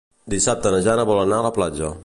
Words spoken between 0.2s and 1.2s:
Dissabte na Jana